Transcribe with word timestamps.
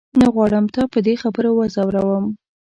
نه 0.19 0.27
غواړم 0.33 0.65
تا 0.75 0.83
په 0.93 0.99
دې 1.05 1.13
خبرو 1.23 1.51
وځوروم. 1.55 2.25